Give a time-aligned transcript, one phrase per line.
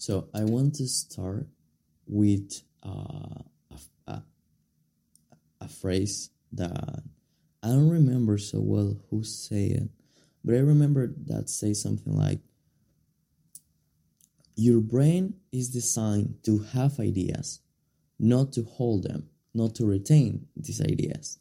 [0.00, 1.46] So I want to start
[2.06, 3.42] with uh,
[4.06, 4.22] a,
[5.60, 7.02] a, phrase that
[7.62, 9.90] I don't remember so well who say it,
[10.42, 12.40] but I remember that say something like,
[14.56, 17.60] "Your brain is designed to have ideas,
[18.18, 21.38] not to hold them, not to retain these ideas."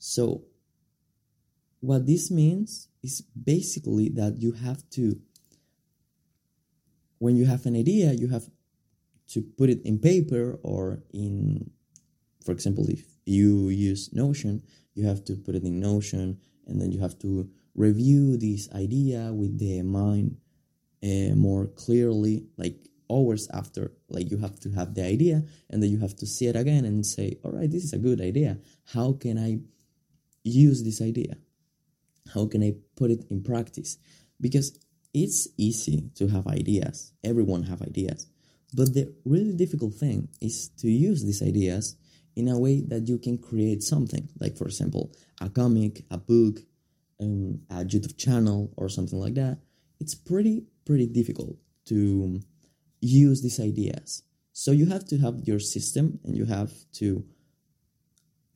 [0.00, 0.42] So,
[1.78, 5.20] what this means is basically that you have to
[7.18, 8.48] when you have an idea, you have
[9.28, 11.70] to put it in paper or in,
[12.44, 14.62] for example, if you use Notion,
[14.94, 19.32] you have to put it in Notion and then you have to review this idea
[19.32, 20.36] with the mind
[21.02, 23.92] uh, more clearly, like hours after.
[24.08, 26.84] Like you have to have the idea and then you have to see it again
[26.84, 28.58] and say, all right, this is a good idea.
[28.92, 29.60] How can I
[30.42, 31.36] use this idea?
[32.34, 33.98] How can I put it in practice?
[34.40, 34.78] Because
[35.22, 37.12] it's easy to have ideas.
[37.24, 38.26] Everyone have ideas.
[38.74, 41.96] But the really difficult thing is to use these ideas
[42.36, 44.28] in a way that you can create something.
[44.38, 46.60] Like for example, a comic, a book,
[47.20, 49.58] um, a YouTube channel or something like that.
[50.00, 52.40] It's pretty pretty difficult to
[53.00, 54.22] use these ideas.
[54.52, 57.24] So you have to have your system and you have to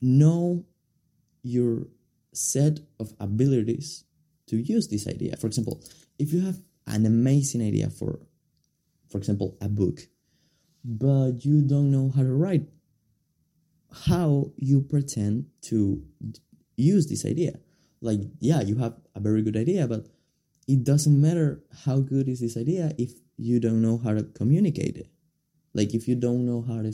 [0.01, 0.65] know
[1.41, 1.87] your
[2.33, 4.05] set of abilities
[4.53, 5.35] to use this idea.
[5.37, 5.81] For example,
[6.19, 8.19] if you have an amazing idea for
[9.09, 10.01] for example a book
[10.83, 12.67] but you don't know how to write
[14.07, 16.03] how you pretend to
[16.75, 17.57] use this idea
[18.01, 20.07] like yeah you have a very good idea but
[20.67, 24.97] it doesn't matter how good is this idea if you don't know how to communicate
[24.97, 25.07] it
[25.73, 26.91] like if you don't know how to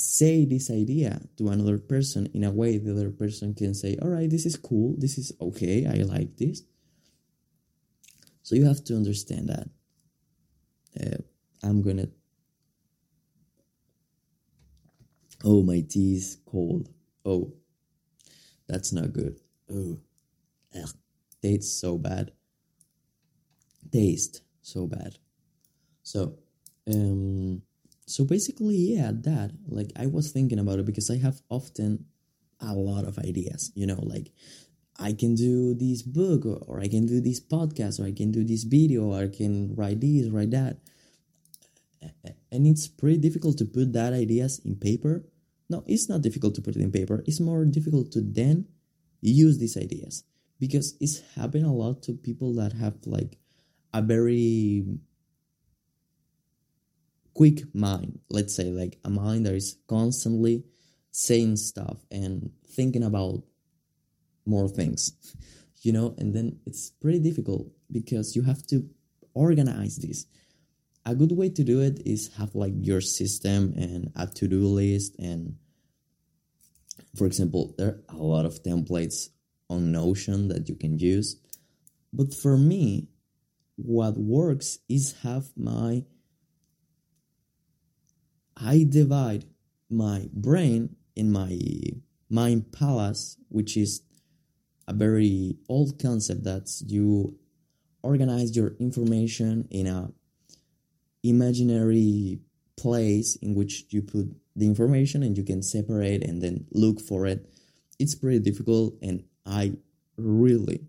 [0.00, 4.08] say this idea to another person in a way the other person can say all
[4.08, 6.62] right this is cool this is okay i like this
[8.50, 9.68] so you have to understand that.
[11.00, 11.22] Uh,
[11.62, 12.08] I'm gonna.
[15.44, 16.88] Oh, my tea is cold.
[17.24, 17.52] Oh,
[18.66, 19.38] that's not good.
[19.72, 20.00] Oh,
[20.76, 20.90] Ugh.
[21.40, 22.32] tastes so bad.
[23.92, 25.18] Taste so bad.
[26.02, 26.40] So,
[26.88, 27.62] um,
[28.10, 29.52] so basically, yeah, that.
[29.68, 32.06] Like, I was thinking about it because I have often
[32.60, 33.70] a lot of ideas.
[33.74, 34.32] You know, like
[34.98, 38.32] I can do this book or, or I can do this podcast or I can
[38.32, 40.78] do this video or I can write this, write that.
[42.50, 45.24] And it's pretty difficult to put that ideas in paper.
[45.68, 47.22] No, it's not difficult to put it in paper.
[47.26, 48.66] It's more difficult to then
[49.20, 50.24] use these ideas
[50.58, 53.38] because it's happened a lot to people that have like
[53.94, 54.84] a very
[57.40, 60.62] quick mind, let's say like a mind that is constantly
[61.10, 63.42] saying stuff and thinking about
[64.44, 65.12] more things
[65.82, 66.14] you know?
[66.18, 68.88] And then it's pretty difficult because you have to
[69.34, 70.26] organize this.
[71.06, 75.16] A good way to do it is have like your system and a to-do list
[75.18, 75.56] and
[77.16, 79.30] for example there are a lot of templates
[79.70, 81.36] on notion that you can use.
[82.12, 83.08] But for me
[83.76, 86.04] what works is have my
[88.56, 89.44] i divide
[89.88, 91.58] my brain in my
[92.28, 94.02] mind palace which is
[94.88, 97.36] a very old concept that you
[98.02, 100.10] organize your information in a
[101.22, 102.40] imaginary
[102.76, 107.26] place in which you put the information and you can separate and then look for
[107.26, 107.46] it.
[107.98, 109.72] It's pretty difficult and i
[110.16, 110.80] really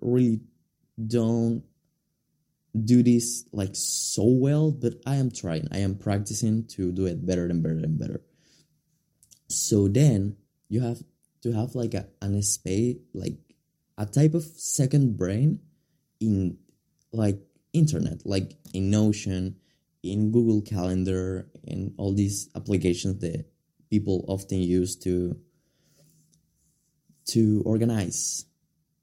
[0.00, 0.40] really
[1.06, 1.62] don't
[2.84, 7.24] do this like so well but i am trying i am practicing to do it
[7.24, 8.20] better and better and better
[9.48, 10.36] so then
[10.68, 11.02] you have
[11.42, 13.38] to have like a an space like
[13.98, 15.60] a type of second brain
[16.20, 16.58] in
[17.12, 17.38] like
[17.72, 19.56] internet, like in Notion,
[20.02, 23.46] in Google Calendar, and all these applications that
[23.90, 25.36] people often use to
[27.26, 28.46] to organize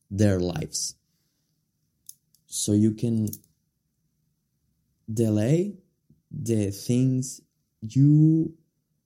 [0.09, 0.95] their lives.
[2.47, 3.28] So you can
[5.11, 5.75] delay
[6.31, 7.41] the things
[7.81, 8.53] you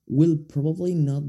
[0.06, 1.22] will probably not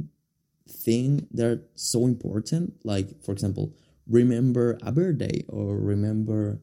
[0.70, 2.74] think they're so important.
[2.84, 3.74] Like, for example,
[4.08, 6.62] remember a birthday or remember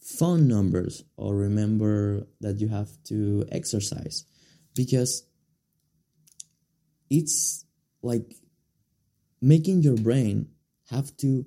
[0.00, 4.24] phone numbers or remember that you have to exercise
[4.74, 5.26] because
[7.10, 7.64] it's
[8.02, 8.34] like
[9.40, 10.48] making your brain
[10.90, 11.44] have to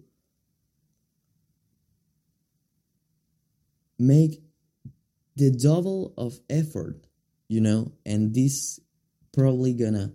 [3.97, 4.41] make
[5.39, 7.07] the double of effort
[7.47, 8.79] you know and this
[9.33, 10.11] probably gonna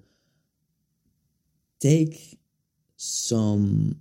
[1.80, 2.38] take
[2.96, 4.00] some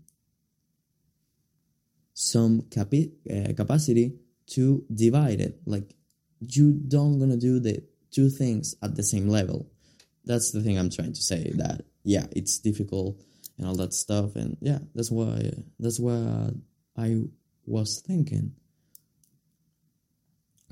[2.14, 4.14] some capi- uh, capacity
[4.48, 5.60] to divide it.
[5.66, 5.94] Like
[6.40, 9.70] you don't gonna do the two things at the same level.
[10.26, 13.20] That's the thing i'm trying to say that yeah it's difficult
[13.58, 16.54] and all that stuff and yeah that's why that's what
[16.98, 17.22] i
[17.66, 18.54] was thinking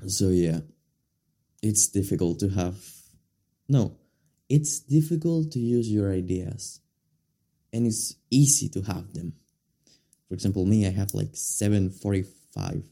[0.06, 0.60] so yeah
[1.62, 2.76] it's difficult to have
[3.68, 3.96] no
[4.48, 6.80] it's difficult to use your ideas
[7.72, 9.32] and it's easy to have them.
[10.28, 12.82] For example me i have like 745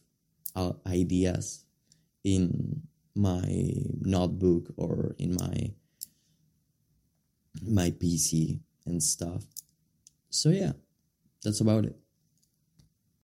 [0.57, 1.65] uh, ideas
[2.25, 2.83] in
[3.15, 3.45] my
[4.01, 5.73] notebook or in my
[7.63, 9.45] my pc and stuff.
[10.31, 10.73] So yeah
[11.43, 12.00] that's about it